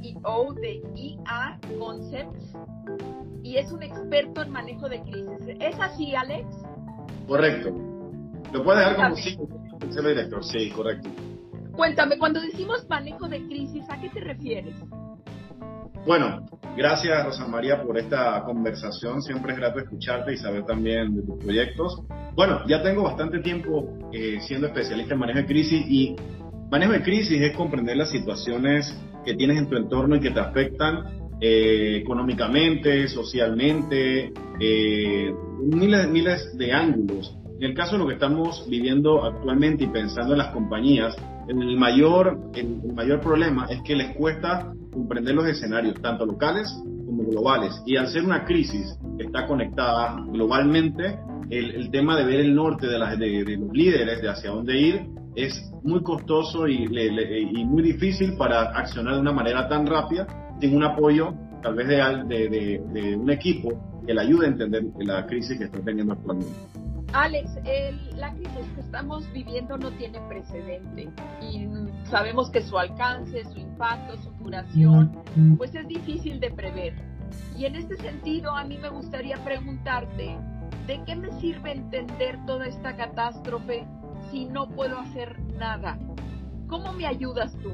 CEO 0.00 0.54
de 0.54 0.82
EA 0.96 1.58
Concepts 1.78 2.54
y 3.42 3.56
es 3.56 3.70
un 3.72 3.82
experto 3.82 4.42
en 4.42 4.50
manejo 4.50 4.88
de 4.88 5.00
crisis. 5.02 5.56
¿Es 5.60 5.78
así, 5.80 6.14
Alex? 6.14 6.46
Correcto. 7.26 7.70
Lo 8.52 8.64
puede 8.64 8.80
dejar 8.80 8.96
como 8.96 9.16
sí, 9.16 9.38
director. 9.80 10.44
Sí, 10.44 10.70
correcto. 10.70 11.08
Cuéntame, 11.72 12.18
cuando 12.18 12.40
decimos 12.40 12.86
manejo 12.88 13.28
de 13.28 13.46
crisis, 13.46 13.84
¿a 13.88 14.00
qué 14.00 14.10
te 14.10 14.20
refieres? 14.20 14.74
Bueno, 16.06 16.46
gracias 16.76 17.24
Rosa 17.24 17.46
María 17.46 17.82
por 17.82 17.98
esta 17.98 18.42
conversación. 18.44 19.22
Siempre 19.22 19.52
es 19.52 19.58
grato 19.58 19.78
escucharte 19.78 20.32
y 20.32 20.36
saber 20.36 20.64
también 20.64 21.14
de 21.14 21.22
tus 21.22 21.38
proyectos. 21.42 22.02
Bueno, 22.34 22.66
ya 22.66 22.82
tengo 22.82 23.02
bastante 23.02 23.40
tiempo 23.40 23.98
eh, 24.12 24.40
siendo 24.40 24.66
especialista 24.66 25.14
en 25.14 25.20
manejo 25.20 25.40
de 25.40 25.46
crisis 25.46 25.84
y 25.88 26.16
manejo 26.70 26.92
de 26.92 27.02
crisis 27.02 27.40
es 27.40 27.56
comprender 27.56 27.96
las 27.96 28.10
situaciones 28.10 28.96
que 29.24 29.34
tienes 29.34 29.58
en 29.58 29.68
tu 29.68 29.76
entorno 29.76 30.16
y 30.16 30.20
que 30.20 30.30
te 30.30 30.40
afectan 30.40 31.20
eh, 31.40 31.96
económicamente, 32.02 33.08
socialmente, 33.08 34.32
eh, 34.60 35.34
miles, 35.62 36.08
miles 36.08 36.58
de 36.58 36.72
ángulos. 36.72 37.36
En 37.58 37.70
el 37.70 37.74
caso 37.74 37.92
de 37.92 37.98
lo 37.98 38.06
que 38.06 38.14
estamos 38.14 38.66
viviendo 38.68 39.24
actualmente 39.24 39.84
y 39.84 39.86
pensando 39.88 40.32
en 40.32 40.38
las 40.38 40.52
compañías, 40.52 41.16
el 41.48 41.76
mayor, 41.76 42.38
el, 42.54 42.92
mayor 42.94 43.20
problema 43.20 43.66
es 43.70 43.82
que 43.82 43.96
les 43.96 44.14
cuesta 44.16 44.72
comprender 44.92 45.34
los 45.34 45.46
escenarios, 45.46 45.94
tanto 46.00 46.26
locales 46.26 46.68
como 47.06 47.24
globales. 47.24 47.82
Y 47.86 47.96
al 47.96 48.08
ser 48.08 48.24
una 48.24 48.44
crisis 48.44 48.96
que 49.18 49.24
está 49.24 49.46
conectada 49.46 50.16
globalmente, 50.28 51.18
el, 51.50 51.90
tema 51.90 52.16
de 52.16 52.24
ver 52.24 52.40
el 52.40 52.54
norte 52.54 52.86
de, 52.86 52.98
las, 52.98 53.18
de, 53.18 53.56
los 53.58 53.72
líderes, 53.72 54.22
de 54.22 54.28
hacia 54.28 54.50
dónde 54.50 54.78
ir, 54.78 55.06
es 55.34 55.72
muy 55.82 56.02
costoso 56.02 56.66
y, 56.66 56.84
y, 56.84 57.64
muy 57.64 57.82
difícil 57.82 58.36
para 58.36 58.70
accionar 58.70 59.14
de 59.14 59.20
una 59.20 59.32
manera 59.32 59.68
tan 59.68 59.86
rápida 59.86 60.26
sin 60.60 60.76
un 60.76 60.84
apoyo 60.84 61.34
tal 61.62 61.74
vez 61.74 61.88
de, 61.88 62.82
de 62.92 63.16
un 63.16 63.30
equipo 63.30 64.02
que 64.06 64.14
le 64.14 64.20
ayude 64.20 64.46
a 64.46 64.48
entender 64.48 64.84
la 64.98 65.26
crisis 65.26 65.58
que 65.58 65.64
está 65.64 65.80
teniendo 65.80 66.14
actualmente. 66.14 66.52
Alex, 67.12 67.50
la 68.16 68.32
crisis 68.34 68.66
que 68.74 68.80
estamos 68.80 69.30
viviendo 69.32 69.76
no 69.76 69.90
tiene 69.92 70.20
precedente 70.28 71.08
y 71.42 71.68
sabemos 72.04 72.50
que 72.50 72.62
su 72.62 72.78
alcance, 72.78 73.44
su 73.52 73.58
impacto, 73.58 74.16
su 74.18 74.30
duración, 74.42 75.18
pues 75.56 75.74
es 75.74 75.86
difícil 75.88 76.38
de 76.38 76.50
prever. 76.50 76.94
Y 77.56 77.64
en 77.64 77.76
este 77.76 77.96
sentido, 77.96 78.54
a 78.54 78.64
mí 78.64 78.78
me 78.78 78.88
gustaría 78.90 79.36
preguntarte, 79.44 80.36
¿de 80.86 81.02
qué 81.04 81.16
me 81.16 81.32
sirve 81.40 81.72
entender 81.72 82.38
toda 82.46 82.66
esta 82.66 82.96
catástrofe 82.96 83.86
si 84.30 84.46
no 84.46 84.68
puedo 84.68 84.98
hacer 84.98 85.38
nada? 85.58 85.98
¿Cómo 86.68 86.92
me 86.92 87.06
ayudas 87.06 87.56
tú? 87.62 87.72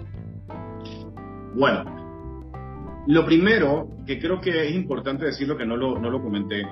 Bueno, 1.55 1.85
lo 3.07 3.25
primero 3.25 3.89
que 4.07 4.19
creo 4.19 4.41
que 4.41 4.69
es 4.69 4.75
importante 4.75 5.27
decirlo 5.27 5.57
que 5.57 5.67
no 5.67 5.77
lo, 5.77 5.99
no 5.99 6.11
lo 6.11 6.23
comenté, 6.23 6.67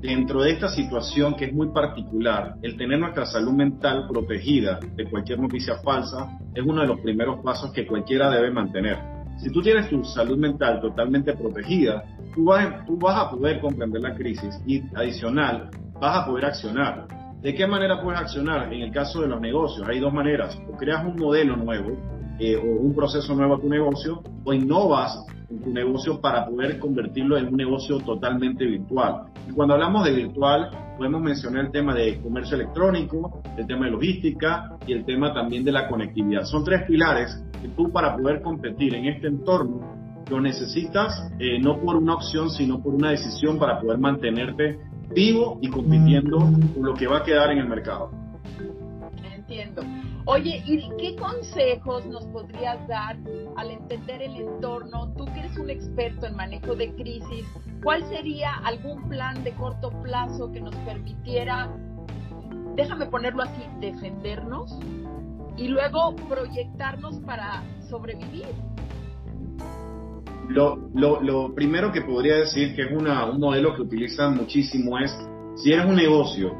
dentro 0.00 0.42
de 0.42 0.52
esta 0.52 0.68
situación 0.68 1.34
que 1.36 1.46
es 1.46 1.52
muy 1.52 1.68
particular, 1.68 2.54
el 2.62 2.76
tener 2.76 2.98
nuestra 2.98 3.26
salud 3.26 3.52
mental 3.52 4.06
protegida 4.08 4.80
de 4.96 5.08
cualquier 5.08 5.38
noticia 5.38 5.76
falsa 5.84 6.38
es 6.54 6.64
uno 6.64 6.80
de 6.82 6.88
los 6.88 7.00
primeros 7.00 7.40
pasos 7.44 7.72
que 7.72 7.86
cualquiera 7.86 8.30
debe 8.30 8.50
mantener. 8.50 8.98
Si 9.38 9.50
tú 9.50 9.62
tienes 9.62 9.88
tu 9.88 10.04
salud 10.04 10.38
mental 10.38 10.80
totalmente 10.80 11.34
protegida, 11.34 12.04
tú 12.34 12.44
vas, 12.44 12.84
tú 12.86 12.98
vas 12.98 13.16
a 13.16 13.30
poder 13.30 13.60
comprender 13.60 14.02
la 14.02 14.14
crisis 14.14 14.60
y 14.66 14.82
adicional, 14.94 15.70
vas 15.98 16.18
a 16.18 16.26
poder 16.26 16.46
accionar. 16.46 17.19
¿De 17.42 17.54
qué 17.54 17.66
manera 17.66 18.02
puedes 18.02 18.20
accionar? 18.20 18.72
En 18.72 18.82
el 18.82 18.92
caso 18.92 19.22
de 19.22 19.28
los 19.28 19.40
negocios, 19.40 19.88
hay 19.88 19.98
dos 19.98 20.12
maneras. 20.12 20.60
O 20.70 20.76
creas 20.76 21.04
un 21.04 21.16
modelo 21.16 21.56
nuevo 21.56 21.96
eh, 22.38 22.56
o 22.56 22.62
un 22.62 22.94
proceso 22.94 23.34
nuevo 23.34 23.54
a 23.54 23.60
tu 23.60 23.68
negocio, 23.68 24.22
o 24.44 24.52
innovas 24.52 25.26
en 25.50 25.62
tu 25.62 25.70
negocio 25.70 26.20
para 26.20 26.46
poder 26.46 26.78
convertirlo 26.78 27.36
en 27.36 27.48
un 27.48 27.56
negocio 27.56 27.98
totalmente 27.98 28.64
virtual. 28.64 29.24
Y 29.48 29.52
cuando 29.52 29.74
hablamos 29.74 30.04
de 30.04 30.12
virtual, 30.12 30.70
podemos 30.96 31.22
mencionar 31.22 31.66
el 31.66 31.70
tema 31.70 31.94
de 31.94 32.20
comercio 32.20 32.56
electrónico, 32.56 33.42
el 33.56 33.66
tema 33.66 33.86
de 33.86 33.92
logística 33.92 34.76
y 34.86 34.92
el 34.92 35.04
tema 35.04 35.32
también 35.32 35.64
de 35.64 35.72
la 35.72 35.88
conectividad. 35.88 36.44
Son 36.44 36.62
tres 36.62 36.82
pilares 36.86 37.42
que 37.60 37.68
tú 37.68 37.90
para 37.90 38.16
poder 38.16 38.42
competir 38.42 38.94
en 38.94 39.06
este 39.06 39.28
entorno 39.28 40.00
lo 40.30 40.40
necesitas 40.40 41.28
eh, 41.38 41.58
no 41.58 41.80
por 41.80 41.96
una 41.96 42.14
opción, 42.14 42.50
sino 42.50 42.80
por 42.80 42.94
una 42.94 43.10
decisión 43.10 43.58
para 43.58 43.80
poder 43.80 43.98
mantenerte 43.98 44.78
vivo 45.14 45.58
y 45.60 45.68
compitiendo 45.68 46.38
con 46.38 46.84
lo 46.84 46.94
que 46.94 47.06
va 47.06 47.18
a 47.18 47.24
quedar 47.24 47.50
en 47.50 47.58
el 47.58 47.68
mercado. 47.68 48.10
Entiendo. 49.34 49.82
Oye, 50.26 50.62
¿y 50.64 50.88
qué 50.98 51.16
consejos 51.16 52.06
nos 52.06 52.24
podrías 52.26 52.86
dar 52.86 53.16
al 53.56 53.70
entender 53.70 54.22
el 54.22 54.36
entorno? 54.36 55.12
Tú 55.14 55.24
que 55.26 55.40
eres 55.40 55.58
un 55.58 55.70
experto 55.70 56.26
en 56.26 56.36
manejo 56.36 56.76
de 56.76 56.94
crisis, 56.94 57.46
¿cuál 57.82 58.04
sería 58.08 58.54
algún 58.64 59.08
plan 59.08 59.42
de 59.42 59.52
corto 59.52 59.90
plazo 60.02 60.52
que 60.52 60.60
nos 60.60 60.74
permitiera, 60.76 61.68
déjame 62.76 63.06
ponerlo 63.06 63.42
así, 63.42 63.62
defendernos 63.80 64.78
y 65.56 65.68
luego 65.68 66.14
proyectarnos 66.28 67.18
para 67.20 67.64
sobrevivir? 67.88 68.46
Lo, 70.50 70.90
lo, 70.94 71.54
primero 71.54 71.92
que 71.92 72.02
podría 72.02 72.36
decir 72.36 72.74
que 72.74 72.82
es 72.82 72.90
una, 72.92 73.26
un 73.26 73.40
modelo 73.40 73.74
que 73.74 73.82
utilizan 73.82 74.36
muchísimo 74.36 74.98
es, 74.98 75.16
si 75.56 75.72
eres 75.72 75.86
un 75.86 75.96
negocio 75.96 76.54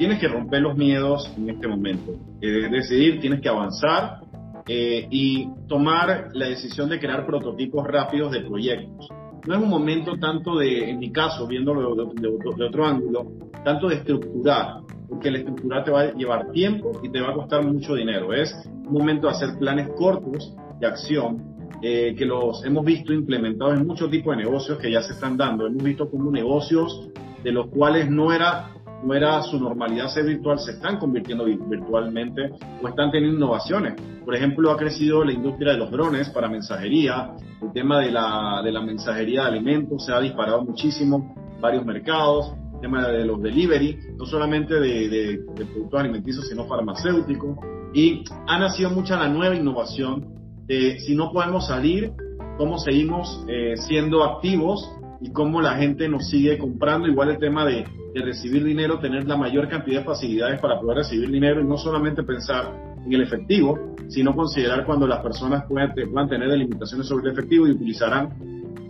tienes 0.00 0.18
que 0.18 0.28
romper 0.28 0.62
los 0.62 0.78
miedos 0.78 1.30
en 1.36 1.50
este 1.50 1.68
momento. 1.68 2.12
Eh, 2.40 2.70
decidir, 2.70 3.20
tienes 3.20 3.42
que 3.42 3.50
avanzar 3.50 4.20
eh, 4.66 5.06
y 5.10 5.46
tomar 5.68 6.28
la 6.32 6.48
decisión 6.48 6.88
de 6.88 6.98
crear 6.98 7.26
prototipos 7.26 7.86
rápidos 7.86 8.32
de 8.32 8.40
proyectos. 8.40 9.10
No 9.46 9.54
es 9.54 9.62
un 9.62 9.68
momento 9.68 10.16
tanto 10.18 10.56
de, 10.56 10.88
en 10.88 11.00
mi 11.00 11.12
caso, 11.12 11.46
viéndolo 11.46 11.94
de, 11.94 12.64
otro 12.66 12.86
ángulo, 12.86 13.26
tanto 13.62 13.88
de 13.88 13.96
estructurar, 13.96 14.80
porque 15.06 15.30
la 15.30 15.38
estructura 15.40 15.84
te 15.84 15.90
va 15.90 16.00
a 16.00 16.12
llevar 16.14 16.50
tiempo 16.50 16.92
y 17.02 17.10
te 17.10 17.20
va 17.20 17.32
a 17.32 17.34
costar 17.34 17.62
mucho 17.62 17.94
dinero. 17.94 18.32
Es 18.32 18.54
un 18.66 18.94
momento 18.94 19.26
de 19.26 19.34
hacer 19.34 19.58
planes 19.58 19.90
cortos 19.98 20.56
de 20.78 20.86
acción 20.86 21.49
eh, 21.82 22.14
que 22.16 22.24
los 22.26 22.64
hemos 22.64 22.84
visto 22.84 23.12
implementados 23.12 23.78
en 23.78 23.86
muchos 23.86 24.10
tipos 24.10 24.36
de 24.36 24.44
negocios 24.44 24.78
que 24.78 24.90
ya 24.90 25.02
se 25.02 25.12
están 25.14 25.36
dando. 25.36 25.66
Hemos 25.66 25.82
visto 25.82 26.10
como 26.10 26.30
negocios 26.30 27.08
de 27.42 27.52
los 27.52 27.68
cuales 27.68 28.10
no 28.10 28.32
era 28.32 28.70
no 29.02 29.14
era 29.14 29.42
su 29.42 29.58
normalidad 29.58 30.08
ser 30.08 30.26
virtual, 30.26 30.58
se 30.58 30.72
están 30.72 30.98
convirtiendo 30.98 31.44
virtualmente 31.44 32.50
o 32.82 32.88
están 32.88 33.10
teniendo 33.10 33.38
innovaciones. 33.38 33.94
Por 34.24 34.34
ejemplo, 34.34 34.70
ha 34.70 34.76
crecido 34.76 35.24
la 35.24 35.32
industria 35.32 35.72
de 35.72 35.78
los 35.78 35.90
drones 35.90 36.28
para 36.30 36.48
mensajería, 36.48 37.32
el 37.62 37.72
tema 37.72 38.00
de 38.00 38.10
la, 38.10 38.60
de 38.62 38.72
la 38.72 38.82
mensajería 38.82 39.42
de 39.42 39.48
alimentos 39.48 40.04
se 40.04 40.12
ha 40.12 40.20
disparado 40.20 40.62
muchísimo, 40.62 41.34
varios 41.60 41.84
mercados, 41.84 42.52
el 42.74 42.80
tema 42.80 43.08
de 43.08 43.24
los 43.24 43.40
delivery, 43.42 43.98
no 44.16 44.26
solamente 44.26 44.74
de, 44.74 45.08
de, 45.08 45.64
productos 45.66 46.00
alimenticios, 46.00 46.48
sino 46.48 46.66
farmacéuticos, 46.66 47.58
y 47.92 48.24
ha 48.46 48.58
nacido 48.58 48.90
mucha 48.90 49.16
la 49.16 49.28
nueva 49.28 49.54
innovación 49.54 50.39
de 50.70 51.00
si 51.00 51.14
no 51.14 51.32
podemos 51.32 51.66
salir, 51.66 52.12
cómo 52.56 52.78
seguimos 52.78 53.44
eh, 53.48 53.74
siendo 53.76 54.24
activos 54.24 54.90
y 55.20 55.32
cómo 55.32 55.60
la 55.60 55.74
gente 55.76 56.08
nos 56.08 56.28
sigue 56.28 56.58
comprando, 56.58 57.08
igual 57.08 57.30
el 57.30 57.38
tema 57.38 57.64
de 57.66 57.84
de 58.14 58.22
recibir 58.22 58.64
dinero, 58.64 58.98
tener 58.98 59.26
la 59.26 59.36
mayor 59.36 59.68
cantidad 59.68 60.00
de 60.00 60.04
facilidades 60.04 60.60
para 60.60 60.80
poder 60.80 60.98
recibir 60.98 61.30
dinero 61.30 61.60
y 61.60 61.64
no 61.64 61.76
solamente 61.76 62.22
pensar 62.22 62.96
en 63.04 63.12
el 63.12 63.22
efectivo, 63.22 63.78
sino 64.08 64.34
considerar 64.34 64.84
cuando 64.84 65.06
las 65.06 65.20
personas 65.20 65.64
puedan, 65.66 65.94
tener 65.94 66.48
limitaciones 66.48 67.06
sobre 67.06 67.30
el 67.30 67.32
efectivo 67.32 67.66
y 67.66 67.70
utilizarán 67.70 68.30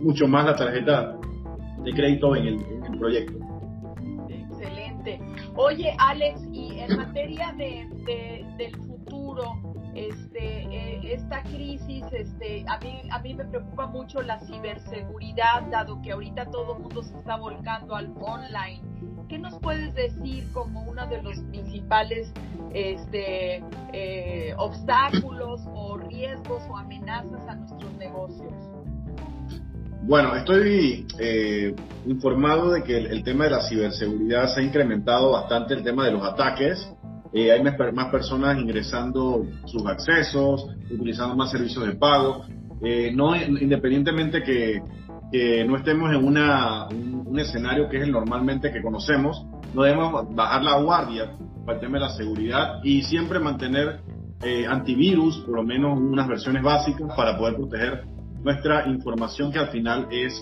mucho 0.01 0.27
más 0.27 0.45
la 0.45 0.55
tarjeta 0.55 1.17
de 1.83 1.91
crédito 1.93 2.35
en 2.35 2.47
el, 2.47 2.57
proyecto. 2.99 3.33
Excelente. 4.29 5.19
Oye, 5.55 5.95
Alex, 5.97 6.41
y 6.51 6.79
en 6.79 6.97
materia 6.97 7.53
de, 7.57 7.87
del 8.57 8.75
futuro, 8.75 9.53
este, 9.95 10.63
eh, 10.63 10.80
esta 11.13 11.43
crisis, 11.43 12.03
este, 12.11 12.65
a 12.67 12.77
mí, 12.79 13.01
a 13.09 13.19
mí 13.19 13.33
me 13.33 13.45
preocupa 13.45 13.87
mucho 13.87 14.21
la 14.21 14.39
ciberseguridad, 14.39 15.63
dado 15.69 16.01
que 16.01 16.11
ahorita 16.11 16.45
todo 16.45 16.75
el 16.75 16.83
mundo 16.83 17.03
se 17.03 17.17
está 17.17 17.37
volcando 17.37 17.95
al 17.95 18.13
online. 18.19 18.81
¿qué 19.31 19.39
nos 19.39 19.57
puedes 19.59 19.95
decir 19.95 20.43
como 20.51 20.81
uno 20.81 21.07
de 21.07 21.23
los 21.23 21.39
principales 21.49 22.29
este, 22.73 23.63
eh, 23.93 24.53
obstáculos 24.57 25.61
o 25.73 25.97
riesgos 25.97 26.61
o 26.69 26.77
amenazas 26.77 27.39
a 27.47 27.55
nuestros 27.55 27.93
negocios? 27.93 28.51
Bueno, 30.03 30.35
estoy 30.35 31.07
eh, 31.17 31.73
informado 32.07 32.73
de 32.73 32.83
que 32.83 32.97
el, 32.97 33.23
tema 33.23 33.45
de 33.45 33.51
la 33.51 33.61
ciberseguridad 33.61 34.53
se 34.53 34.59
ha 34.59 34.63
incrementado 34.63 35.31
bastante 35.31 35.75
el 35.75 35.83
tema 35.83 36.05
de 36.05 36.11
los 36.11 36.23
ataques. 36.25 36.91
Eh, 37.33 37.51
hay 37.51 37.63
más, 37.63 38.09
personas 38.11 38.59
ingresando 38.59 39.45
sus 39.65 39.85
accesos, 39.85 40.67
utilizando 40.89 41.35
más 41.35 41.51
servicios 41.51 41.85
de 41.85 41.95
pago. 41.95 42.45
no, 43.13 43.35
independientemente 43.35 44.43
que 44.43 44.81
que 45.31 45.63
no 45.63 45.77
estemos 45.77 46.11
en 46.11 46.25
una, 46.25 46.87
un, 46.89 47.39
escenario 47.39 47.87
que 47.87 47.97
es 47.97 48.03
el 48.03 48.11
normalmente 48.11 48.71
que 48.71 48.81
conocemos, 48.81 49.45
no 49.73 49.83
debemos 49.83 50.35
bajar 50.35 50.61
la 50.61 50.79
guardia 50.81 51.31
para 51.65 51.77
el 51.77 51.79
tema 51.79 51.93
de 51.93 51.99
la 52.01 52.09
seguridad 52.09 52.83
y 52.83 53.01
siempre 53.03 53.39
mantener 53.39 54.01
eh, 54.43 54.65
antivirus, 54.67 55.37
por 55.39 55.55
lo 55.55 55.63
menos 55.63 55.97
unas 55.97 56.27
versiones 56.27 56.61
básicas 56.61 57.15
para 57.15 57.37
poder 57.37 57.55
proteger 57.55 58.03
nuestra 58.43 58.87
información 58.87 59.51
que 59.51 59.59
al 59.59 59.69
final 59.69 60.07
es 60.11 60.33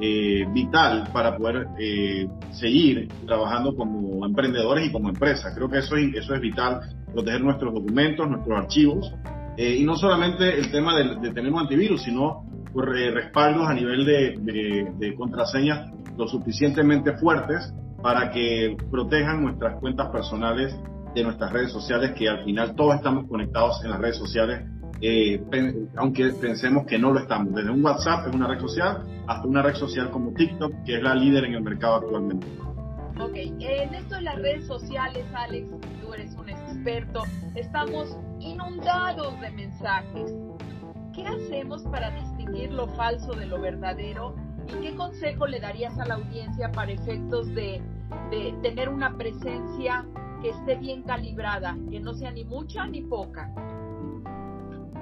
eh, 0.00 0.46
vital 0.52 1.08
para 1.12 1.36
poder 1.36 1.68
eh, 1.78 2.28
seguir 2.50 3.08
trabajando 3.26 3.74
como 3.74 4.24
emprendedores 4.26 4.88
y 4.88 4.92
como 4.92 5.08
empresa. 5.08 5.54
Creo 5.54 5.68
que 5.68 5.78
eso, 5.78 5.96
eso 5.96 6.34
es 6.34 6.40
vital, 6.40 6.80
proteger 7.12 7.42
nuestros 7.42 7.74
documentos, 7.74 8.28
nuestros 8.28 8.58
archivos. 8.58 9.12
y 9.56 9.82
no 9.84 9.96
solamente 9.96 10.58
el 10.58 10.70
tema 10.70 10.94
de, 10.96 11.30
tener 11.32 11.52
un 11.52 11.60
antivirus, 11.60 12.02
sino 12.02 12.44
por, 12.72 12.90
respaldos 12.90 13.66
a 13.66 13.74
nivel 13.74 14.04
de, 14.04 14.92
de 14.98 15.14
contraseñas 15.14 15.90
lo 16.16 16.26
suficientemente 16.28 17.16
fuertes 17.16 17.72
para 18.02 18.30
que 18.30 18.76
protejan 18.90 19.42
nuestras 19.42 19.80
cuentas 19.80 20.08
personales 20.10 20.78
de 21.14 21.24
nuestras 21.24 21.50
redes 21.50 21.72
sociales, 21.72 22.12
que 22.12 22.28
al 22.28 22.44
final 22.44 22.74
todos 22.76 22.94
estamos 22.94 23.26
conectados 23.26 23.82
en 23.82 23.90
las 23.90 23.98
redes 23.98 24.16
sociales, 24.16 24.64
eh, 25.00 25.42
aunque 25.96 26.30
pensemos 26.40 26.86
que 26.86 26.98
no 26.98 27.12
lo 27.12 27.20
estamos. 27.20 27.54
Desde 27.54 27.70
un 27.70 27.84
WhatsApp, 27.84 28.28
es 28.28 28.34
una 28.34 28.48
red 28.48 28.60
social, 28.60 29.02
hasta 29.26 29.46
una 29.46 29.62
red 29.62 29.74
social 29.74 30.10
como 30.10 30.32
TikTok, 30.32 30.72
que 30.84 30.96
es 30.96 31.02
la 31.02 31.14
líder 31.14 31.44
en 31.44 31.54
el 31.54 31.62
mercado 31.62 31.96
actualmente. 31.96 32.46
Ok, 33.18 33.34
en 33.34 33.94
esto 33.94 34.16
de 34.16 34.22
las 34.22 34.36
redes 34.36 34.66
sociales, 34.66 35.24
Alex, 35.34 35.70
tú 36.02 36.12
eres 36.12 36.34
un 36.34 36.50
experto, 36.50 37.22
estamos 37.54 38.16
inundados 38.40 39.40
de 39.40 39.50
mensajes. 39.52 40.34
¿Qué 41.14 41.26
hacemos 41.26 41.82
para 41.84 42.10
distinguir 42.10 42.72
lo 42.72 42.88
falso 42.88 43.32
de 43.32 43.46
lo 43.46 43.58
verdadero? 43.58 44.36
¿Y 44.68 44.82
qué 44.82 44.94
consejo 44.94 45.46
le 45.46 45.60
darías 45.60 45.98
a 45.98 46.04
la 46.04 46.16
audiencia 46.16 46.70
para 46.72 46.92
efectos 46.92 47.46
de, 47.54 47.80
de 48.30 48.54
tener 48.62 48.90
una 48.90 49.16
presencia 49.16 50.04
que 50.40 50.50
esté 50.50 50.76
bien 50.76 51.02
calibrada, 51.02 51.76
que 51.90 52.00
no 52.00 52.14
sea 52.14 52.30
ni 52.30 52.44
mucha 52.44 52.86
ni 52.86 53.02
poca. 53.02 53.52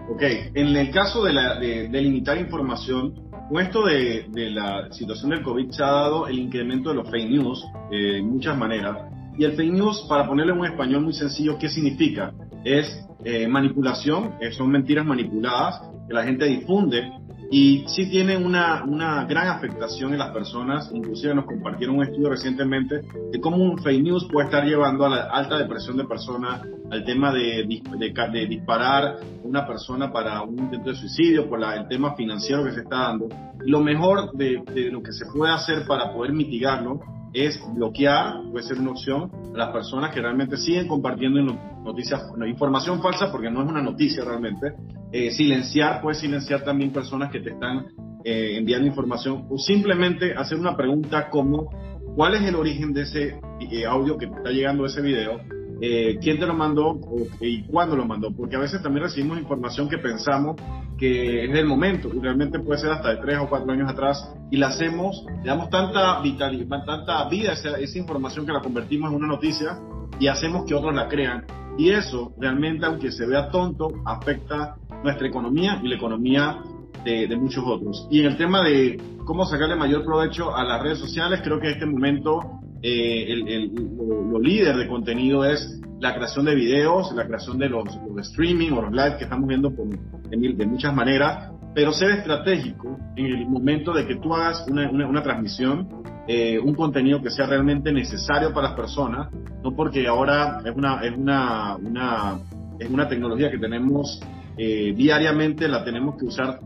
Ok, 0.07 0.23
en 0.55 0.77
el 0.77 0.91
caso 0.91 1.25
de, 1.25 1.33
la, 1.33 1.59
de, 1.59 1.89
limitar 1.89 2.37
información, 2.37 3.15
con 3.49 3.63
esto 3.63 3.87
de, 3.87 4.27
la 4.51 4.93
situación 4.93 5.31
del 5.31 5.43
COVID 5.43 5.71
se 5.71 5.83
ha 5.83 5.91
dado 5.91 6.27
el 6.29 6.39
incremento 6.39 6.91
de 6.91 6.97
los 6.97 7.11
fake 7.11 7.31
news 7.31 7.65
eh, 7.91 8.19
en 8.19 8.29
muchas 8.29 8.57
maneras. 8.57 8.99
Y 9.39 9.45
el 9.45 9.53
fake 9.53 9.73
news, 9.73 10.05
para 10.09 10.27
ponerle 10.27 10.53
un 10.53 10.67
español 10.67 11.03
muy 11.03 11.15
sencillo, 11.15 11.59
¿qué 11.59 11.69
significa? 11.69 12.33
Es 12.65 13.07
eh, 13.25 13.49
manipulación, 13.49 14.35
eh, 14.41 14.53
son 14.53 14.71
mentiras 14.71 15.07
manipuladas 15.07 15.81
que 16.07 16.13
la 16.13 16.23
gente 16.23 16.45
difunde 16.45 17.11
y 17.55 17.85
sí 17.87 18.11
tiene 18.11 18.37
una, 18.37 18.83
una 18.83 19.27
gran 19.27 19.47
afectación 19.47 20.13
en 20.13 20.19
las 20.19 20.33
personas, 20.33 20.91
inclusive 20.93 21.37
nos 21.37 21.45
compartieron 21.45 21.99
un 21.99 22.03
estudio 22.03 22.29
recientemente 22.29 23.03
de 23.31 23.41
cómo 23.41 23.59
un 23.59 23.79
fake 23.79 24.03
news 24.03 24.27
puede 24.29 24.47
estar 24.47 24.65
llevando 24.65 25.07
a 25.07 25.09
la 25.09 25.23
alta 25.31 25.57
depresión 25.57 25.97
de 25.97 26.05
personas, 26.05 26.63
al 26.91 27.05
tema 27.05 27.33
de, 27.33 27.65
de, 27.65 28.47
disparar 28.49 29.19
una 29.45 29.65
persona 29.69 30.13
para 30.13 30.43
un 30.43 30.59
intento 30.59 30.91
de 30.91 30.97
suicidio, 30.97 31.49
por 31.49 31.61
la, 31.61 31.77
el 31.77 31.87
tema 31.87 32.17
financiero 32.17 32.65
que 32.65 32.73
se 32.73 32.81
está 32.81 32.97
dando. 32.97 33.29
Lo 33.61 33.81
mejor 33.81 34.33
de, 34.33 34.61
de 34.75 34.91
lo 34.91 35.01
que 35.01 35.13
se 35.13 35.25
puede 35.33 35.53
hacer 35.53 35.87
para 35.87 36.13
poder 36.13 36.33
mitigarlo 36.33 36.99
es 37.35 37.61
bloquear, 37.75 38.43
puede 38.51 38.65
ser 38.65 38.79
una 38.79 38.93
opción, 38.93 39.31
a 39.55 39.59
las 39.59 39.71
personas 39.71 40.15
que 40.15 40.21
realmente 40.21 40.57
siguen 40.57 40.87
compartiendo 40.87 41.43
noticias, 41.83 42.23
información 42.47 43.03
falsa, 43.03 43.31
porque 43.33 43.51
no 43.51 43.63
es 43.63 43.69
una 43.69 43.83
noticia 43.83 44.25
realmente. 44.25 44.73
Eh, 45.13 45.33
silenciar, 45.33 46.01
puede 46.01 46.15
silenciar 46.15 46.63
también 46.63 46.93
personas 46.93 47.31
que 47.31 47.41
te 47.41 47.51
están 47.51 47.87
eh, 48.25 48.57
enviando 48.57 48.87
información, 48.87 49.47
o 49.51 49.59
simplemente 49.59 50.33
hacer 50.35 50.59
una 50.59 50.77
pregunta 50.77 51.29
como, 51.29 51.69
¿cuál 52.15 52.35
es 52.35 52.43
el 52.43 52.55
origen 52.55 52.93
de 52.93 53.03
ese 53.03 53.41
eh, 53.61 53.85
audio 53.85 54.17
que 54.17 54.29
te 54.29 54.37
está 54.37 54.51
llegando, 54.51 54.87
ese 54.87 55.03
video? 55.03 55.41
Eh, 55.81 56.19
quién 56.21 56.39
te 56.39 56.47
lo 56.47 56.55
mandó 56.55 56.99
y 57.41 57.63
cuándo 57.65 57.97
lo 57.97 58.05
mandó, 58.05 58.31
porque 58.31 58.57
a 58.57 58.61
veces 58.61 58.83
también 58.83 59.05
recibimos 59.05 59.39
información 59.39 59.89
que 59.89 59.99
pensamos 59.99 60.57
que 60.97 61.45
es 61.45 61.53
del 61.53 61.67
momento 61.67 62.09
y 62.15 62.21
realmente 62.21 62.59
puede 62.61 62.81
ser 62.81 62.91
hasta 62.91 63.11
de 63.11 63.17
tres 63.17 63.39
o 63.39 63.49
cuatro 63.49 63.71
años 63.73 63.91
atrás 63.91 64.33
y 64.51 64.57
la 64.57 64.69
hacemos, 64.69 65.25
le 65.43 65.49
damos 65.49 65.69
tanta 65.71 66.21
vitalidad, 66.21 66.85
tanta 66.85 67.29
vida 67.29 67.51
a 67.51 67.55
esa, 67.55 67.79
esa 67.79 67.99
información 67.99 68.47
que 68.47 68.53
la 68.53 68.61
convertimos 68.61 69.11
en 69.11 69.17
una 69.17 69.27
noticia 69.27 69.79
y 70.19 70.29
hacemos 70.29 70.65
que 70.67 70.75
otros 70.75 70.95
la 70.95 71.09
crean. 71.09 71.45
Y 71.77 71.91
eso 71.91 72.33
realmente, 72.39 72.87
aunque 72.87 73.11
se 73.11 73.27
vea 73.27 73.51
tonto, 73.51 73.89
afecta 74.05 74.77
nuestra 75.03 75.27
economía 75.27 75.81
y 75.83 75.89
la 75.89 75.97
economía 75.97 76.61
de, 77.05 77.27
de, 77.27 77.37
muchos 77.37 77.65
otros. 77.67 78.07
Y 78.11 78.21
en 78.21 78.27
el 78.27 78.37
tema 78.37 78.63
de 78.63 79.01
cómo 79.25 79.45
sacarle 79.45 79.75
mayor 79.75 80.05
provecho 80.05 80.55
a 80.55 80.63
las 80.63 80.81
redes 80.81 80.99
sociales, 80.99 81.41
creo 81.43 81.59
que 81.59 81.67
en 81.67 81.73
este 81.73 81.87
momento 81.87 82.61
eh, 82.87 83.33
el, 83.33 83.73
lo, 83.97 84.39
líder 84.39 84.77
de 84.77 84.87
contenido 84.87 85.43
es 85.43 85.81
la 86.01 86.15
creación 86.15 86.45
de 86.45 86.55
videos, 86.55 87.15
la 87.15 87.27
creación 87.27 87.57
de 87.57 87.71
los, 87.71 87.89
streaming 88.19 88.73
o 88.73 88.83
los 88.83 88.93
live 88.93 89.17
que 89.17 89.25
estamos 89.25 89.49
viendo 89.49 89.71
de, 89.71 90.67
muchas 90.67 90.95
maneras, 90.95 91.51
pero 91.75 91.93
ser 91.93 92.11
estratégico 92.11 92.99
en 93.17 93.25
el 93.25 93.47
momento 93.47 93.95
de 93.95 94.07
que 94.07 94.17
tú 94.17 94.35
hagas 94.35 94.67
una, 94.69 94.91
una, 94.91 95.23
transmisión, 95.23 95.89
eh, 96.29 96.59
un 96.59 96.75
contenido 96.75 97.23
que 97.23 97.31
sea 97.31 97.47
realmente 97.47 97.91
necesario 97.91 98.53
para 98.53 98.69
las 98.69 98.77
personas, 98.77 99.33
no 99.63 99.75
porque 99.75 100.07
ahora 100.07 100.59
es 100.63 100.77
una, 100.77 101.01
es 101.07 101.17
una, 101.17 101.77
una, 101.77 102.39
es 102.79 102.91
una 102.91 103.09
tecnología 103.09 103.51
que 103.51 103.59
tenemos 103.59 104.21
eh, 104.59 104.93
diariamente, 104.95 105.69
la 105.69 105.83
tenemos 105.85 106.17
que 106.19 106.27
usar 106.27 106.61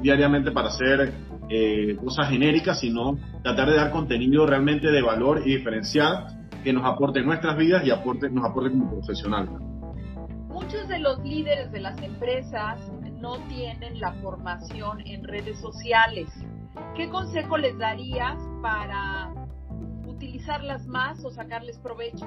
diariamente 0.00 0.52
para 0.52 0.68
hacer 0.68 1.12
eh, 1.50 1.96
cosas 1.96 2.28
genéricas, 2.28 2.78
sino 2.78 3.18
tratar 3.42 3.68
de 3.70 3.76
dar 3.76 3.90
contenido 3.90 4.46
realmente 4.46 4.88
de 4.90 5.02
valor 5.02 5.42
y 5.44 5.56
diferencial 5.56 6.26
que 6.62 6.72
nos 6.72 6.84
aporte 6.84 7.22
nuestras 7.22 7.56
vidas 7.56 7.84
y 7.84 7.90
aporte, 7.90 8.30
nos 8.30 8.44
aporte 8.44 8.70
como 8.70 8.88
profesional. 8.88 9.48
Muchos 10.48 10.86
de 10.86 11.00
los 11.00 11.18
líderes 11.24 11.72
de 11.72 11.80
las 11.80 12.00
empresas 12.02 12.80
no 13.20 13.38
tienen 13.48 13.98
la 13.98 14.12
formación 14.14 15.00
en 15.04 15.24
redes 15.24 15.58
sociales. 15.58 16.28
¿Qué 16.96 17.08
consejo 17.08 17.58
les 17.58 17.76
darías 17.78 18.38
para 18.62 19.34
utilizarlas 20.06 20.86
más 20.86 21.24
o 21.24 21.30
sacarles 21.30 21.78
provecho? 21.78 22.26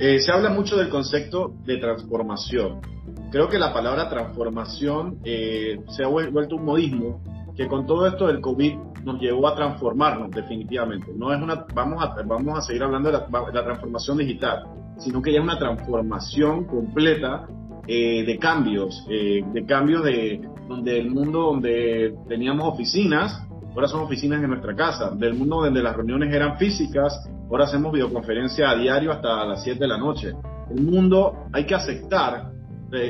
Eh, 0.00 0.18
se 0.18 0.32
habla 0.32 0.50
mucho 0.50 0.76
del 0.76 0.88
concepto 0.88 1.54
de 1.64 1.78
transformación 1.78 2.95
creo 3.30 3.48
que 3.48 3.58
la 3.58 3.72
palabra 3.72 4.08
transformación 4.08 5.18
eh, 5.24 5.80
se 5.88 6.04
ha 6.04 6.08
vuelto 6.08 6.56
un 6.56 6.64
modismo 6.64 7.20
que 7.56 7.66
con 7.68 7.86
todo 7.86 8.06
esto 8.06 8.26
del 8.26 8.40
COVID 8.40 8.74
nos 9.04 9.20
llevó 9.20 9.48
a 9.48 9.54
transformarnos 9.54 10.30
definitivamente. 10.30 11.12
No 11.16 11.32
es 11.32 11.40
una, 11.40 11.64
vamos 11.74 12.04
a, 12.04 12.22
vamos 12.22 12.58
a 12.58 12.62
seguir 12.62 12.82
hablando 12.82 13.10
de 13.10 13.18
la, 13.18 13.64
transformación 13.64 14.18
digital, 14.18 14.64
sino 14.98 15.22
que 15.22 15.32
ya 15.32 15.38
es 15.38 15.44
una 15.44 15.58
transformación 15.58 16.64
completa 16.64 17.46
eh, 17.86 18.24
de 18.26 18.38
cambios, 18.38 19.06
eh, 19.08 19.42
de 19.52 19.64
cambios 19.64 20.04
de 20.04 20.46
donde 20.68 20.98
el 20.98 21.10
mundo 21.10 21.42
donde 21.42 22.14
teníamos 22.28 22.74
oficinas, 22.74 23.42
ahora 23.74 23.86
son 23.86 24.02
oficinas 24.02 24.42
en 24.42 24.50
nuestra 24.50 24.74
casa, 24.74 25.10
del 25.10 25.34
mundo 25.34 25.62
donde 25.62 25.82
las 25.82 25.96
reuniones 25.96 26.34
eran 26.34 26.58
físicas, 26.58 27.28
ahora 27.48 27.64
hacemos 27.64 27.92
videoconferencia 27.92 28.70
a 28.70 28.76
diario 28.76 29.12
hasta 29.12 29.44
las 29.44 29.62
7 29.62 29.78
de 29.78 29.86
la 29.88 29.98
noche. 29.98 30.32
El 30.70 30.82
mundo 30.82 31.46
hay 31.52 31.64
que 31.64 31.76
aceptar 31.76 32.55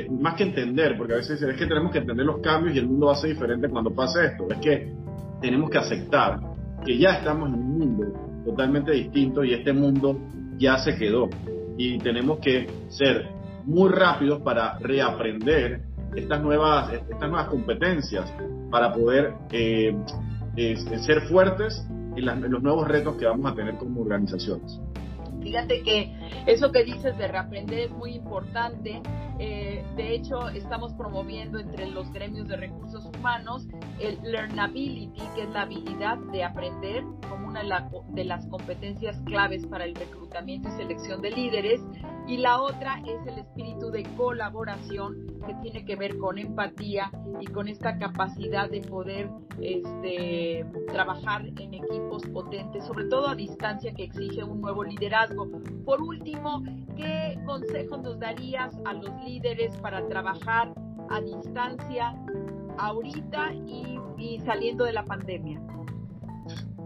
más 0.09 0.35
que 0.35 0.43
entender, 0.43 0.97
porque 0.97 1.13
a 1.13 1.17
veces 1.17 1.41
es 1.41 1.55
que 1.55 1.65
tenemos 1.65 1.91
que 1.91 1.99
entender 1.99 2.25
los 2.25 2.39
cambios 2.39 2.75
y 2.75 2.79
el 2.79 2.87
mundo 2.87 3.07
va 3.07 3.13
a 3.13 3.15
ser 3.17 3.31
diferente 3.31 3.69
cuando 3.69 3.93
pase 3.93 4.25
esto, 4.25 4.47
es 4.49 4.57
que 4.57 4.93
tenemos 5.41 5.69
que 5.69 5.77
aceptar 5.77 6.39
que 6.85 6.97
ya 6.97 7.11
estamos 7.11 7.49
en 7.49 7.55
un 7.55 7.77
mundo 7.77 8.41
totalmente 8.45 8.91
distinto 8.91 9.43
y 9.43 9.53
este 9.53 9.73
mundo 9.73 10.19
ya 10.57 10.77
se 10.77 10.95
quedó 10.95 11.29
y 11.77 11.97
tenemos 11.99 12.39
que 12.39 12.67
ser 12.89 13.29
muy 13.65 13.89
rápidos 13.89 14.41
para 14.41 14.79
reaprender 14.79 15.81
estas 16.15 16.41
nuevas, 16.41 16.93
estas 16.93 17.29
nuevas 17.29 17.47
competencias 17.47 18.33
para 18.71 18.93
poder 18.93 19.33
eh, 19.51 19.95
ser 21.05 21.21
fuertes 21.29 21.85
en 22.15 22.51
los 22.51 22.63
nuevos 22.63 22.87
retos 22.87 23.15
que 23.17 23.25
vamos 23.25 23.51
a 23.51 23.55
tener 23.55 23.75
como 23.75 24.01
organizaciones. 24.01 24.79
Fíjate 25.41 25.83
que 25.83 26.16
eso 26.45 26.71
que 26.71 26.83
dices 26.83 27.17
de 27.17 27.27
reaprender 27.27 27.79
es 27.79 27.91
muy 27.91 28.13
importante. 28.15 29.01
Eh, 29.39 29.83
de 29.95 30.15
hecho, 30.15 30.49
estamos 30.49 30.93
promoviendo 30.93 31.59
entre 31.59 31.87
los 31.87 32.11
gremios 32.11 32.47
de 32.47 32.57
recursos 32.57 33.05
humanos 33.05 33.67
el 33.99 34.19
learnability, 34.23 35.21
que 35.35 35.43
es 35.43 35.49
la 35.51 35.61
habilidad 35.61 36.17
de 36.31 36.43
aprender 36.43 37.03
como 37.29 37.47
una 37.47 37.61
de 38.09 38.23
las 38.23 38.45
competencias 38.47 39.19
claves 39.25 39.65
para 39.67 39.85
el 39.85 39.95
reclutamiento 39.95 40.69
y 40.69 40.71
selección 40.71 41.21
de 41.21 41.31
líderes. 41.31 41.81
Y 42.27 42.37
la 42.37 42.61
otra 42.61 43.01
es 43.05 43.25
el 43.27 43.39
espíritu 43.39 43.89
de 43.89 44.03
colaboración, 44.15 45.27
que 45.45 45.53
tiene 45.61 45.85
que 45.85 45.95
ver 45.95 46.17
con 46.17 46.37
empatía 46.37 47.11
y 47.39 47.45
con 47.45 47.67
esta 47.67 47.97
capacidad 47.97 48.69
de 48.69 48.81
poder 48.81 49.29
este, 49.61 50.65
trabajar 50.87 51.45
en 51.47 51.73
equipos 51.73 52.23
potentes, 52.33 52.85
sobre 52.85 53.05
todo 53.05 53.27
a 53.27 53.35
distancia 53.35 53.93
que 53.93 54.03
exige 54.03 54.43
un 54.43 54.61
nuevo 54.61 54.83
liderazgo. 54.83 55.47
Por 55.85 56.01
último, 56.17 56.63
¿qué 56.95 57.37
consejos 57.45 58.01
nos 58.01 58.19
darías 58.19 58.73
a 58.85 58.93
los 58.93 59.11
líderes 59.23 59.75
para 59.77 60.05
trabajar 60.07 60.73
a 61.09 61.21
distancia 61.21 62.13
ahorita 62.77 63.53
y, 64.17 64.39
saliendo 64.45 64.85
de 64.85 64.93
la 64.93 65.05
pandemia? 65.05 65.61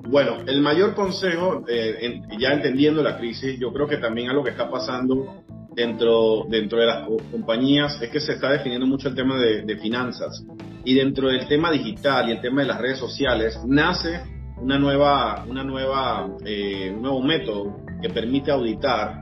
Bueno, 0.07 0.37
el 0.47 0.61
mayor 0.61 0.95
consejo, 0.95 1.63
eh, 1.67 2.21
ya 2.39 2.49
entendiendo 2.49 3.01
la 3.03 3.17
crisis, 3.17 3.59
yo 3.59 3.71
creo 3.71 3.87
que 3.87 3.97
también 3.97 4.29
algo 4.29 4.43
que 4.43 4.49
está 4.49 4.69
pasando 4.69 5.43
dentro, 5.73 6.45
dentro 6.49 6.79
de 6.79 6.85
las 6.85 7.07
compañías 7.31 8.01
es 8.01 8.09
que 8.09 8.19
se 8.19 8.33
está 8.33 8.51
definiendo 8.51 8.85
mucho 8.85 9.09
el 9.09 9.15
tema 9.15 9.37
de, 9.37 9.77
finanzas. 9.77 10.43
Y 10.83 10.95
dentro 10.95 11.29
del 11.29 11.47
tema 11.47 11.71
digital 11.71 12.27
y 12.27 12.31
el 12.31 12.41
tema 12.41 12.61
de 12.61 12.67
las 12.67 12.81
redes 12.81 12.97
sociales 12.97 13.59
nace 13.65 14.21
una 14.57 14.77
nueva, 14.77 15.45
una 15.47 15.63
nueva, 15.63 16.27
eh, 16.43 16.91
un 16.93 17.03
nuevo 17.03 17.21
método 17.21 17.77
que 18.01 18.09
permite 18.09 18.51
auditar 18.51 19.20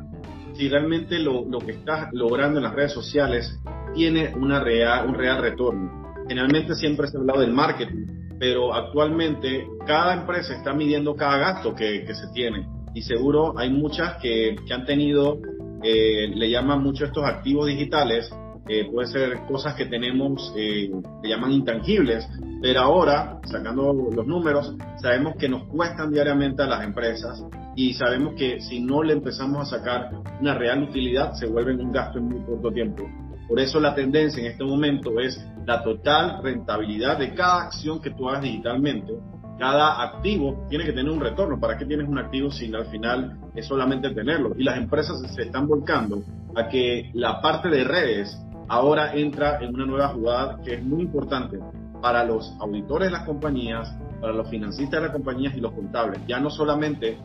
si 0.60 0.68
realmente 0.68 1.18
lo, 1.20 1.46
lo, 1.46 1.60
que 1.60 1.72
estás 1.72 2.10
logrando 2.12 2.60
en 2.60 2.66
las 2.66 2.76
redes 2.76 2.92
sociales 2.92 3.58
tiene 3.96 4.36
una 4.36 4.60
real, 4.60 5.08
un 5.08 5.16
real 5.16 5.42
retorno. 5.42 6.14
Generalmente 6.28 6.76
siempre 6.76 7.08
se 7.08 7.16
ha 7.16 7.22
hablado 7.22 7.40
del 7.40 7.54
marketing, 7.54 8.36
pero 8.38 8.74
actualmente 8.74 9.66
cada 9.88 10.16
empresa 10.16 10.54
está 10.54 10.74
midiendo 10.74 11.16
cada 11.16 11.38
gasto 11.38 11.74
que, 11.74 12.04
que 12.04 12.14
se 12.14 12.28
tiene 12.34 12.68
y 12.94 13.02
seguro 13.04 13.58
hay 13.58 13.70
muchas 13.70 14.18
que, 14.22 14.58
que 14.68 14.74
han 14.74 14.86
tenido 14.86 15.40
eh, 15.82 16.28
le 16.28 16.50
llaman 16.50 16.84
mucho 16.84 17.06
estos 17.06 17.24
activos 17.24 17.68
digitales, 17.68 18.30
eh, 18.68 18.90
puede 18.92 19.08
ser 19.08 19.40
cosas 19.48 19.76
que 19.76 19.86
tenemos, 19.86 20.54
eh, 20.58 20.92
le 21.24 21.30
llaman 21.30 21.54
intangibles, 21.54 22.28
pero 22.62 22.82
ahora, 22.82 23.40
sacando 23.46 23.94
los 23.94 24.28
números, 24.28 24.76
sabemos 25.02 25.36
que 25.38 25.48
nos 25.48 25.64
cuestan 25.70 26.12
diariamente 26.12 26.64
a 26.64 26.68
las 26.68 26.84
empresas 26.84 27.42
y 27.80 27.94
sabemos 27.94 28.34
que 28.34 28.60
si 28.60 28.82
no 28.82 29.04
le 29.04 29.14
empezamos 29.14 29.62
a 29.62 29.78
sacar 29.78 30.12
una 30.42 30.54
real 30.54 30.84
utilidad, 30.84 31.32
se 31.36 31.48
vuelven 31.48 31.80
un 31.80 31.94
gasto 31.94 32.20
en 32.20 32.26
muy 32.26 32.42
corto 32.42 32.70
tiempo. 32.72 33.10
Por 33.48 33.58
eso 33.58 33.80
la 33.80 33.96
tendencia 33.96 34.42
en 34.42 34.52
este 34.52 34.66
momento 34.66 35.18
es 35.18 35.42
la 35.66 35.82
total 35.82 36.44
rentabilidad 36.44 37.18
de 37.18 37.34
cada 37.34 37.64
acción 37.64 38.02
que 38.02 38.12
tú 38.12 38.28
hagas 38.28 38.42
digitalmente 38.42 39.14
cada 39.58 40.02
activo 40.02 40.66
tiene 40.70 40.86
que 40.86 40.94
tener 40.94 41.12
un 41.12 41.20
retorno. 41.20 41.60
¿Para 41.60 41.78
qué 41.78 41.86
tienes 41.86 42.08
un 42.08 42.18
activo 42.18 42.50
si 42.50 42.74
al 42.74 42.86
final 42.86 43.38
es 43.54 43.68
solamente 43.68 44.10
tenerlo? 44.12 44.56
Y 44.58 44.64
las 44.64 44.78
empresas 44.78 45.22
se 45.36 45.42
están 45.42 45.68
volcando 45.68 46.24
a 46.56 46.70
que 46.70 47.12
la 47.14 47.42
parte 47.42 47.68
de 47.68 47.84
redes 47.84 48.42
ahora 48.70 49.14
entra 49.14 49.60
en 49.62 49.76
una 49.76 49.86
nueva 49.86 50.08
jugada 50.10 50.60
que 50.64 50.76
es 50.76 50.84
muy 50.84 51.02
importante 51.02 51.60
para 52.02 52.24
los 52.24 52.56
auditores 52.62 53.10
de 53.10 53.18
las 53.18 53.26
compañías, 53.26 53.94
para 54.22 54.32
los 54.32 54.50
financistas 54.50 55.02
de 55.02 55.08
las 55.08 55.16
compañías 55.16 55.54
y 55.58 55.60
los 55.60 55.74
contables. 55.74 56.22
Ya 56.26 56.40
no 56.40 56.50
solamente 56.50 57.18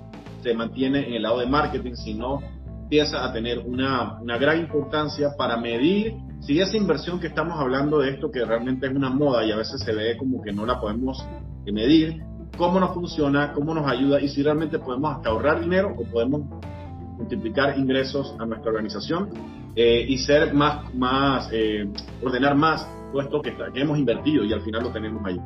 se 0.44 0.54
mantiene 0.54 1.08
en 1.08 1.14
el 1.14 1.22
lado 1.22 1.40
de 1.40 1.46
marketing, 1.46 1.94
sino 1.94 2.40
empieza 2.82 3.24
a 3.24 3.32
tener 3.32 3.60
una, 3.60 4.20
una 4.20 4.36
gran 4.36 4.60
importancia 4.60 5.30
para 5.36 5.56
medir 5.56 6.14
si 6.40 6.60
esa 6.60 6.76
inversión 6.76 7.18
que 7.18 7.28
estamos 7.28 7.58
hablando 7.58 8.00
de 8.00 8.10
esto, 8.10 8.30
que 8.30 8.44
realmente 8.44 8.86
es 8.86 8.94
una 8.94 9.08
moda 9.08 9.44
y 9.44 9.50
a 9.50 9.56
veces 9.56 9.80
se 9.80 9.92
ve 9.94 10.16
como 10.18 10.42
que 10.42 10.52
no 10.52 10.66
la 10.66 10.78
podemos 10.78 11.26
medir, 11.64 12.22
cómo 12.58 12.78
nos 12.78 12.92
funciona, 12.92 13.52
cómo 13.54 13.74
nos 13.74 13.86
ayuda 13.86 14.20
y 14.20 14.28
si 14.28 14.42
realmente 14.42 14.78
podemos 14.78 15.16
hasta 15.16 15.30
ahorrar 15.30 15.60
dinero 15.60 15.96
o 15.98 16.04
podemos 16.04 16.42
multiplicar 17.16 17.78
ingresos 17.78 18.36
a 18.38 18.44
nuestra 18.44 18.70
organización 18.70 19.30
eh, 19.74 20.04
y 20.06 20.18
ser 20.18 20.52
más, 20.52 20.94
más 20.94 21.48
eh, 21.52 21.88
ordenar 22.22 22.54
más 22.54 22.86
todo 23.10 23.22
esto 23.22 23.40
que, 23.40 23.56
que 23.72 23.80
hemos 23.80 23.98
invertido 23.98 24.44
y 24.44 24.52
al 24.52 24.60
final 24.60 24.82
lo 24.82 24.90
tenemos 24.90 25.24
ahí. 25.24 25.40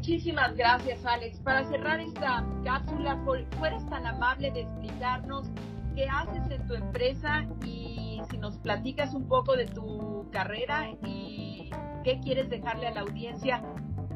Muchísimas 0.00 0.56
gracias, 0.56 1.04
Alex. 1.04 1.40
Para 1.40 1.62
cerrar 1.64 2.00
esta 2.00 2.42
cápsula, 2.64 3.18
¿fueres 3.58 3.86
tan 3.90 4.06
amable 4.06 4.50
de 4.50 4.62
explicarnos 4.62 5.46
qué 5.94 6.06
haces 6.08 6.50
en 6.50 6.66
tu 6.66 6.72
empresa 6.72 7.44
y 7.66 8.18
si 8.30 8.38
nos 8.38 8.56
platicas 8.56 9.12
un 9.12 9.28
poco 9.28 9.54
de 9.56 9.66
tu 9.66 10.26
carrera 10.32 10.88
y 11.04 11.68
qué 12.02 12.18
quieres 12.20 12.48
dejarle 12.48 12.86
a 12.86 12.92
la 12.92 13.02
audiencia 13.02 13.62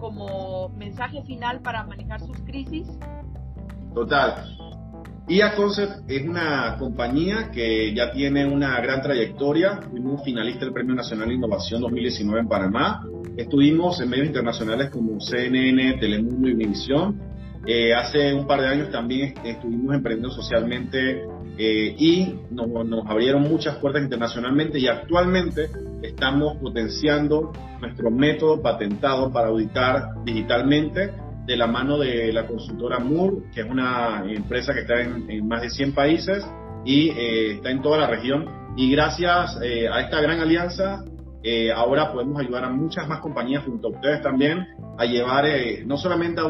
como 0.01 0.71
mensaje 0.71 1.23
final 1.25 1.61
para 1.61 1.85
manejar 1.85 2.21
sus 2.21 2.41
crisis? 2.47 2.89
Total. 3.93 4.57
IA 5.27 5.55
Concept 5.55 6.11
es 6.11 6.29
una 6.29 6.77
compañía 6.79 7.51
que 7.51 7.95
ya 7.95 8.13
tiene 8.13 8.45
una 8.45 8.79
gran 8.83 9.01
trayectoria. 9.01 9.81
Fuimos 9.91 10.23
finalista 10.23 10.67
del 10.67 10.75
Premio 10.75 10.95
Nacional 10.95 11.29
de 11.29 11.35
Innovación 11.35 11.81
2019 11.81 12.41
en 12.43 12.49
Panamá. 12.49 13.03
Estuvimos 13.35 13.99
en 14.03 14.11
medios 14.11 14.27
internacionales 14.27 14.91
como 14.91 15.19
CNN, 15.19 15.95
Telemundo 15.99 16.47
y 16.47 16.53
Univisión. 16.53 17.19
Eh, 17.67 17.95
hace 17.95 18.35
un 18.35 18.47
par 18.47 18.61
de 18.61 18.67
años 18.67 18.91
también 18.91 19.33
estuvimos 19.43 19.95
emprendiendo 19.95 20.31
socialmente 20.31 21.23
eh, 21.57 21.97
y 21.99 22.35
nos, 22.51 22.69
nos, 22.69 23.07
abrieron 23.07 23.45
muchas 23.45 23.77
puertas 23.77 24.03
internacionalmente 24.03 24.79
y 24.79 24.89
actualmente 24.89 25.71
estamos 26.03 26.59
potenciando 26.59 27.51
nuestro 27.81 28.11
método 28.11 28.61
patentado 28.61 29.33
para 29.33 29.49
auditar 29.49 30.23
digitalmente 30.27 31.13
de 31.47 31.57
la 31.57 31.67
mano 31.67 31.99
de 31.99 32.33
la 32.33 32.47
consultora 32.47 32.99
Moore, 32.99 33.37
que 33.53 33.61
es 33.61 33.67
una 33.71 34.25
empresa 34.27 34.73
que 34.73 34.81
está 34.81 35.01
en, 35.01 35.47
más 35.47 35.63
de 35.63 35.71
100 35.71 35.93
países 35.93 36.47
y 36.85 37.11
eh, 37.11 37.53
está 37.55 37.71
en 37.71 37.83
toda 37.83 37.99
la 37.99 38.07
región. 38.07 38.47
Y 38.77 38.91
gracias 38.91 39.59
eh, 39.63 39.89
a 39.89 40.01
esta 40.01 40.21
gran 40.21 40.41
alianza, 40.41 41.05
eh, 41.43 41.71
ahora 41.71 42.13
podemos 42.13 42.41
ayudar 42.41 42.65
a 42.65 42.71
muchas 42.71 43.07
más 43.07 43.21
compañías 43.21 43.65
junto 43.65 43.89
a 43.89 43.91
ustedes 43.93 44.23
también 44.23 44.67
a 44.99 45.05
llevar, 45.05 45.45
no 45.87 45.97
solamente 45.97 46.41
a 46.41 46.45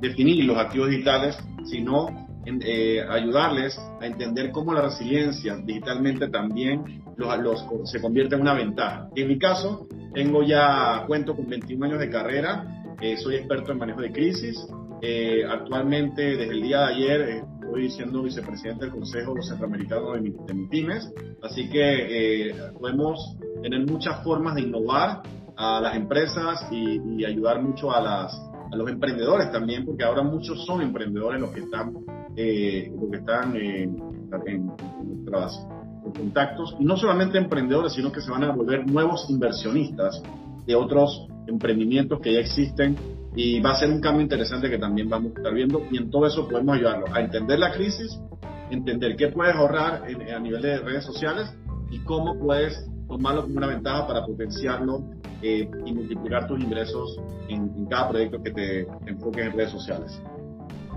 definir 0.00 0.44
los 0.44 0.56
activos 0.56 0.90
digitales, 0.90 1.36
sino 1.64 2.24
eh, 2.46 3.02
ayudarles 3.08 3.78
a 4.00 4.06
entender 4.06 4.50
cómo 4.50 4.74
la 4.74 4.82
resiliencia 4.82 5.56
digitalmente 5.56 6.28
también 6.28 7.02
los, 7.16 7.64
se 7.84 8.02
convierte 8.02 8.34
en 8.34 8.42
una 8.42 8.52
ventaja. 8.52 9.08
En 9.16 9.28
mi 9.28 9.38
caso, 9.38 9.86
tengo 10.12 10.42
ya, 10.42 11.04
cuento 11.06 11.34
con 11.34 11.48
21 11.48 11.86
años 11.86 12.00
de 12.00 12.10
carrera, 12.10 12.83
eh, 13.00 13.16
soy 13.16 13.36
experto 13.36 13.72
en 13.72 13.78
manejo 13.78 14.00
de 14.00 14.12
crisis. 14.12 14.66
Eh, 15.02 15.44
actualmente, 15.44 16.22
desde 16.22 16.54
el 16.54 16.62
día 16.62 16.80
de 16.80 16.94
ayer, 16.94 17.44
estoy 17.62 17.90
siendo 17.90 18.22
vicepresidente 18.22 18.84
del 18.84 18.94
Consejo 18.94 19.34
Centroamericano 19.42 20.12
de, 20.12 20.20
de 20.20 20.54
MIPIMES, 20.54 21.12
así 21.42 21.68
que 21.68 22.54
podemos 22.78 23.36
tener 23.62 23.84
muchas 23.86 24.22
formas 24.22 24.54
de 24.54 24.62
innovar 24.62 25.22
a 25.56 25.80
las 25.80 25.96
empresas 25.96 26.66
y, 26.70 27.00
y 27.16 27.24
ayudar 27.24 27.62
mucho 27.62 27.92
a 27.92 28.00
las 28.00 28.40
a 28.74 28.76
los 28.76 28.90
emprendedores 28.90 29.50
también, 29.50 29.84
porque 29.84 30.04
ahora 30.04 30.22
muchos 30.22 30.64
son 30.64 30.82
emprendedores 30.82 31.40
los 31.40 31.50
que 31.50 31.60
están, 31.60 31.94
eh, 32.36 32.92
los 33.00 33.10
que 33.10 33.16
están 33.18 33.56
en, 33.56 34.02
en, 34.46 34.70
contactos, 36.14 36.76
y 36.78 36.84
no 36.84 36.96
solamente 36.96 37.38
emprendedores, 37.38 37.94
sino 37.94 38.12
que 38.12 38.20
se 38.20 38.30
van 38.30 38.44
a 38.44 38.52
volver 38.52 38.86
nuevos 38.86 39.26
inversionistas 39.30 40.22
de 40.66 40.74
otros 40.74 41.26
emprendimientos 41.46 42.20
que 42.20 42.32
ya 42.32 42.40
existen 42.40 42.96
y 43.36 43.60
va 43.60 43.72
a 43.72 43.74
ser 43.76 43.90
un 43.90 44.00
cambio 44.00 44.22
interesante 44.22 44.70
que 44.70 44.78
también 44.78 45.08
vamos 45.08 45.32
a 45.34 45.38
estar 45.38 45.54
viendo 45.54 45.82
y 45.90 45.98
en 45.98 46.10
todo 46.10 46.26
eso 46.26 46.48
podemos 46.48 46.76
ayudarlos 46.76 47.10
a 47.12 47.20
entender 47.20 47.58
la 47.58 47.72
crisis, 47.72 48.18
entender 48.70 49.16
qué 49.16 49.28
puedes 49.28 49.54
ahorrar 49.54 50.04
a 50.04 50.38
nivel 50.38 50.62
de 50.62 50.78
redes 50.78 51.04
sociales 51.04 51.52
y 51.90 51.98
cómo 52.00 52.38
puedes 52.38 52.88
tomarlo 53.08 53.42
como 53.42 53.56
una 53.56 53.66
ventaja 53.66 54.06
para 54.06 54.24
potenciarlo 54.24 55.04
eh, 55.42 55.68
y 55.84 55.92
multiplicar 55.92 56.46
tus 56.46 56.60
ingresos 56.60 57.20
en, 57.48 57.86
cada 57.86 58.08
proyecto 58.08 58.42
que 58.42 58.50
te 58.50 58.86
enfoques 59.06 59.46
en 59.46 59.52
redes 59.52 59.70
sociales. 59.70 60.22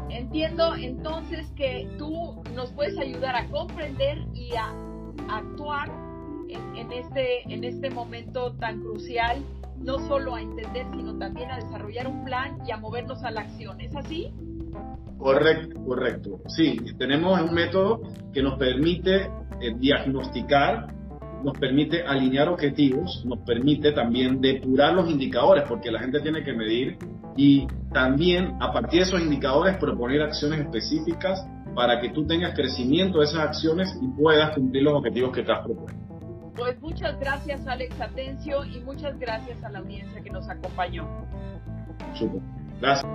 Entiendo 0.09 0.73
entonces 0.75 1.45
que 1.55 1.89
tú 1.97 2.41
nos 2.55 2.71
puedes 2.71 2.97
ayudar 2.97 3.35
a 3.35 3.47
comprender 3.49 4.19
y 4.33 4.53
a 4.55 4.73
actuar 5.29 5.91
en, 6.47 6.91
este, 6.93 7.53
en 7.53 7.63
este 7.63 7.89
momento 7.89 8.53
tan 8.53 8.79
crucial, 8.79 9.43
no 9.79 9.99
solo 10.07 10.35
a 10.35 10.41
entender, 10.41 10.85
sino 10.95 11.17
también 11.17 11.51
a 11.51 11.57
desarrollar 11.57 12.07
un 12.07 12.23
plan 12.25 12.57
y 12.67 12.71
a 12.71 12.77
movernos 12.77 13.23
a 13.23 13.31
la 13.31 13.41
acción. 13.41 13.79
¿Es 13.81 13.95
así? 13.95 14.31
Correcto, 15.17 15.83
correcto. 15.83 16.41
Sí, 16.47 16.77
tenemos 16.97 17.39
un 17.41 17.53
método 17.53 18.01
que 18.33 18.43
nos 18.43 18.57
permite 18.57 19.29
eh, 19.59 19.73
diagnosticar 19.77 20.97
nos 21.43 21.57
permite 21.57 22.03
alinear 22.03 22.49
objetivos, 22.49 23.23
nos 23.25 23.39
permite 23.39 23.91
también 23.91 24.41
depurar 24.41 24.93
los 24.93 25.09
indicadores, 25.09 25.63
porque 25.67 25.91
la 25.91 25.99
gente 25.99 26.19
tiene 26.21 26.43
que 26.43 26.53
medir 26.53 26.97
y 27.35 27.67
también 27.93 28.55
a 28.59 28.71
partir 28.71 29.01
de 29.01 29.05
esos 29.05 29.21
indicadores 29.21 29.77
proponer 29.77 30.21
acciones 30.21 30.61
específicas 30.61 31.45
para 31.75 31.99
que 32.01 32.09
tú 32.09 32.25
tengas 32.25 32.55
crecimiento 32.55 33.19
de 33.19 33.25
esas 33.25 33.41
acciones 33.41 33.95
y 34.01 34.07
puedas 34.19 34.55
cumplir 34.55 34.83
los 34.83 34.95
objetivos 34.95 35.31
que 35.31 35.43
te 35.43 35.51
has 35.51 35.63
propuesto. 35.63 36.06
Pues 36.57 36.81
muchas 36.81 37.19
gracias 37.19 37.65
Alex 37.67 38.01
Atencio 38.01 38.65
y 38.65 38.79
muchas 38.79 39.17
gracias 39.19 39.63
a 39.63 39.69
la 39.69 39.79
audiencia 39.79 40.21
que 40.21 40.31
nos 40.31 40.49
acompañó. 40.49 41.07
Gracias. 42.81 43.05